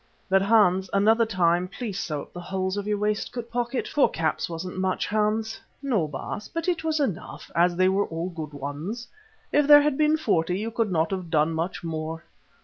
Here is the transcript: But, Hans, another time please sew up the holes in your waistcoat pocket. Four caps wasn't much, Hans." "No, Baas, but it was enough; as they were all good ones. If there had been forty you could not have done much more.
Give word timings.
But, 0.29 0.41
Hans, 0.41 0.89
another 0.93 1.27
time 1.27 1.67
please 1.67 1.99
sew 1.99 2.23
up 2.23 2.33
the 2.33 2.39
holes 2.41 2.75
in 2.75 2.87
your 2.87 2.97
waistcoat 2.97 3.51
pocket. 3.51 3.87
Four 3.87 4.09
caps 4.09 4.49
wasn't 4.49 4.79
much, 4.79 5.05
Hans." 5.05 5.61
"No, 5.83 6.07
Baas, 6.07 6.47
but 6.47 6.67
it 6.67 6.83
was 6.83 6.99
enough; 6.99 7.51
as 7.55 7.75
they 7.75 7.87
were 7.87 8.07
all 8.07 8.31
good 8.31 8.51
ones. 8.51 9.07
If 9.53 9.67
there 9.67 9.83
had 9.83 9.99
been 9.99 10.17
forty 10.17 10.57
you 10.57 10.71
could 10.71 10.91
not 10.91 11.11
have 11.11 11.29
done 11.29 11.53
much 11.53 11.83
more. 11.83 12.23